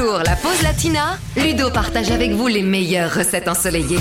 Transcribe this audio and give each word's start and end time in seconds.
la 0.00 0.36
pause 0.36 0.62
latina, 0.62 1.18
Ludo 1.36 1.70
partage 1.70 2.10
avec 2.10 2.30
vous 2.32 2.46
les 2.46 2.62
meilleures 2.62 3.14
recettes 3.14 3.48
ensoleillées. 3.48 3.98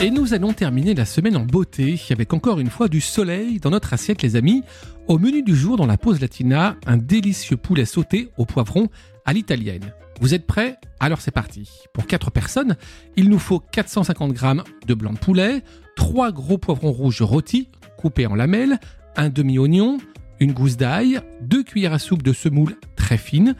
Et 0.00 0.10
nous 0.10 0.32
allons 0.32 0.52
terminer 0.52 0.94
la 0.94 1.04
semaine 1.04 1.36
en 1.36 1.44
beauté 1.44 2.00
avec 2.10 2.32
encore 2.32 2.58
une 2.58 2.70
fois 2.70 2.88
du 2.88 3.00
soleil 3.00 3.58
dans 3.60 3.70
notre 3.70 3.92
assiette 3.92 4.22
les 4.22 4.36
amis. 4.36 4.62
Au 5.08 5.18
menu 5.18 5.42
du 5.42 5.54
jour 5.54 5.76
dans 5.76 5.86
la 5.86 5.98
pause 5.98 6.20
latina, 6.20 6.76
un 6.86 6.96
délicieux 6.96 7.58
poulet 7.58 7.84
sauté 7.84 8.30
au 8.38 8.46
poivron 8.46 8.88
à 9.26 9.32
l'italienne. 9.32 9.92
Vous 10.20 10.32
êtes 10.32 10.46
prêts? 10.46 10.76
Alors 11.00 11.20
c'est 11.20 11.30
parti. 11.30 11.68
Pour 11.92 12.06
4 12.06 12.30
personnes, 12.30 12.76
il 13.16 13.28
nous 13.28 13.38
faut 13.38 13.60
450 13.60 14.36
g 14.36 14.46
de 14.86 14.94
blanc 14.94 15.12
de 15.12 15.18
poulet, 15.18 15.62
3 15.96 16.32
gros 16.32 16.56
poivrons 16.56 16.92
rouges 16.92 17.22
rôtis 17.22 17.68
coupés 17.98 18.26
en 18.26 18.34
lamelles, 18.34 18.78
un 19.16 19.28
demi-oignon, 19.28 19.98
une 20.40 20.52
gousse 20.52 20.76
d'ail, 20.76 21.20
2 21.42 21.62
cuillères 21.62 21.92
à 21.92 21.98
soupe 21.98 22.22
de 22.22 22.32
semoule 22.32 22.76
très 22.96 23.18
fine, 23.18 23.54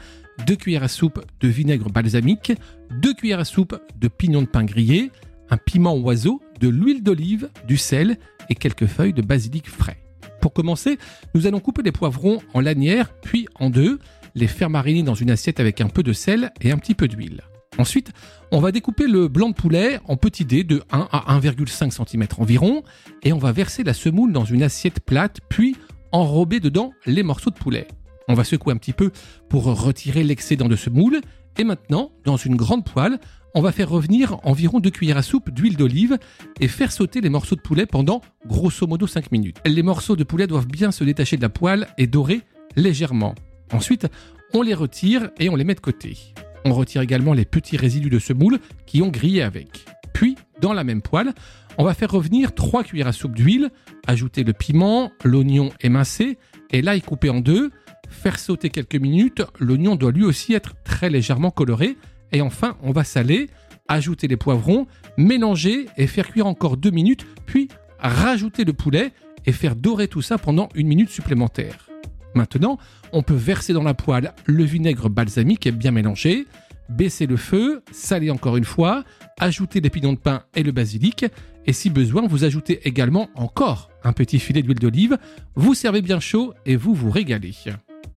2 0.47 0.57
cuillères 0.57 0.83
à 0.83 0.89
soupe 0.89 1.25
de 1.41 1.49
vinaigre 1.49 1.91
balsamique, 1.91 2.53
2 3.01 3.15
cuillères 3.15 3.41
à 3.41 3.45
soupe 3.45 3.81
de 4.01 4.09
pignon 4.09 4.43
de 4.43 4.47
pain 4.47 4.65
grillé, 4.65 5.11
un 5.51 5.57
piment 5.57 5.97
oiseau, 5.97 6.41
de 6.61 6.69
l'huile 6.69 7.03
d'olive, 7.03 7.51
du 7.67 7.77
sel 7.77 8.19
et 8.49 8.55
quelques 8.55 8.87
feuilles 8.87 9.13
de 9.13 9.23
basilic 9.23 9.69
frais. 9.69 9.99
Pour 10.41 10.53
commencer, 10.53 10.99
nous 11.35 11.47
allons 11.47 11.61
couper 11.61 11.83
les 11.83 11.93
poivrons 11.93 12.41
en 12.55 12.61
lanières, 12.61 13.13
puis 13.23 13.47
en 13.61 13.71
deux, 13.71 13.99
les 14.35 14.47
faire 14.47 14.71
mariner 14.71 15.03
dans 15.03 15.15
une 15.15 15.31
assiette 15.31 15.61
avec 15.61 15.81
un 15.81 15.89
peu 15.89 16.03
de 16.03 16.13
sel 16.13 16.51
et 16.61 16.73
un 16.73 16.79
petit 16.79 16.95
peu 16.95 17.07
d'huile. 17.07 17.43
Ensuite, 17.79 18.13
on 18.51 18.61
va 18.61 18.71
découper 18.71 19.07
le 19.07 19.29
blanc 19.29 19.49
de 19.49 19.55
poulet 19.55 19.99
en 20.07 20.17
petits 20.17 20.45
dés 20.45 20.65
de 20.65 20.83
1 20.91 21.09
à 21.11 21.39
1,5 21.39 21.91
cm 21.91 22.27
environ 22.39 22.83
et 23.23 23.33
on 23.33 23.39
va 23.39 23.53
verser 23.53 23.83
la 23.83 23.95
semoule 23.95 24.33
dans 24.33 24.45
une 24.45 24.63
assiette 24.63 25.01
plate 25.01 25.41
puis 25.49 25.77
enrober 26.13 26.61
dedans 26.61 26.93
les 27.07 27.23
morceaux 27.23 27.51
de 27.51 27.57
poulet. 27.57 27.89
On 28.29 28.35
va 28.35 28.45
secouer 28.45 28.73
un 28.73 28.77
petit 28.77 28.93
peu 28.93 29.11
pour 29.49 29.65
retirer 29.65 30.23
l'excédent 30.23 30.69
de 30.69 30.77
semoule 30.77 31.21
et 31.59 31.65
maintenant, 31.65 32.13
dans 32.25 32.37
une 32.37 32.57
grande 32.57 32.85
poêle, 32.85 33.19
on 33.55 33.61
va 33.61 33.73
faire 33.73 33.91
revenir 33.91 34.39
environ 34.45 34.81
2 34.81 34.91
cuillères 34.91 35.19
à 35.19 35.23
soupe 35.23 35.51
d'huile 35.51 35.77
d'olive 35.77 36.19
et 36.61 36.69
faire 36.69 36.91
sauter 36.91 37.21
les 37.21 37.29
morceaux 37.29 37.57
de 37.57 37.61
poulet 37.61 37.85
pendant 37.85 38.23
grosso 38.47 38.87
modo 38.87 39.07
5 39.07 39.31
minutes. 39.31 39.59
Les 39.67 39.83
morceaux 39.83 40.17
de 40.17 40.25
poulet 40.25 40.47
doivent 40.47 40.67
bien 40.67 40.91
se 40.91 41.05
détacher 41.05 41.37
de 41.37 41.43
la 41.43 41.51
poêle 41.51 41.89
et 41.99 42.07
dorer 42.07 42.41
légèrement. 42.77 43.35
Ensuite, 43.71 44.07
on 44.55 44.63
les 44.63 44.75
retire 44.75 45.31
et 45.39 45.51
on 45.51 45.57
les 45.57 45.65
met 45.65 45.75
de 45.75 45.81
côté. 45.81 46.17
On 46.65 46.73
retire 46.73 47.03
également 47.03 47.35
les 47.35 47.45
petits 47.45 47.77
résidus 47.77 48.11
de 48.11 48.19
semoule 48.19 48.59
qui 48.87 49.03
ont 49.03 49.09
grillé 49.09 49.43
avec. 49.43 49.85
Puis, 50.15 50.37
dans 50.61 50.73
la 50.73 50.85
même 50.85 51.03
poêle, 51.03 51.35
on 51.77 51.85
va 51.85 51.95
faire 51.95 52.11
revenir 52.11 52.55
3 52.55 52.85
cuillères 52.85 53.09
à 53.09 53.13
soupe 53.13 53.35
d'huile, 53.35 53.71
ajouter 54.07 54.45
le 54.45 54.53
piment, 54.53 55.11
l'oignon 55.25 55.71
émincé 55.81 56.39
et 56.71 56.81
l'ail 56.81 57.03
coupé 57.03 57.29
en 57.29 57.41
deux, 57.41 57.71
faire 58.13 58.39
sauter 58.39 58.71
quelques 58.71 58.97
minutes, 58.97 59.43
l'oignon 59.59 59.97
doit 59.97 60.13
lui 60.13 60.25
aussi 60.25 60.55
être 60.55 60.75
très 60.85 61.11
légèrement 61.11 61.51
coloré 61.51 61.97
et 62.31 62.41
enfin 62.41 62.77
on 62.83 62.93
va 62.93 63.05
saler, 63.05 63.51
ajouter 63.89 64.29
les 64.29 64.37
poivrons, 64.37 64.87
mélanger 65.17 65.87
et 65.97 66.07
faire 66.07 66.29
cuire 66.29 66.47
encore 66.47 66.77
2 66.77 66.91
minutes, 66.91 67.27
puis 67.47 67.69
rajouter 67.99 68.65
le 68.65 68.73
poulet 68.73 69.13
et 69.47 69.53
faire 69.53 69.77
dorer 69.77 70.09
tout 70.09 70.23
ça 70.23 70.39
pendant 70.39 70.69
une 70.75 70.87
minute 70.89 71.11
supplémentaire. 71.11 71.89
Maintenant, 72.35 72.79
on 73.13 73.23
peut 73.23 73.35
verser 73.35 73.73
dans 73.73 73.83
la 73.83 73.95
poêle 73.95 74.33
le 74.47 74.65
vinaigre 74.65 75.11
balsamique 75.11 75.69
bien 75.69 75.91
mélangé, 75.91 76.47
baisser 76.89 77.27
le 77.27 77.37
feu, 77.37 77.83
saler 77.91 78.31
encore 78.31 78.57
une 78.57 78.65
fois, 78.65 79.05
ajouter 79.39 79.81
les 79.81 79.91
pignons 79.91 80.13
de 80.13 80.19
pain 80.19 80.45
et 80.55 80.63
le 80.63 80.73
basilic, 80.73 81.27
et 81.67 81.73
si 81.73 81.91
besoin, 81.91 82.27
vous 82.27 82.45
ajoutez 82.45 82.87
également 82.89 83.29
encore 83.35 83.91
un 84.03 84.13
petit 84.13 84.39
filet 84.39 84.63
d'huile 84.63 84.79
d'olive, 84.79 85.19
vous 85.55 85.75
servez 85.75 86.03
bien 86.03 86.21
chaud 86.21 86.55
et 86.67 86.77
vous 86.77 86.95
vous 86.95 87.11
régalez. 87.11 87.55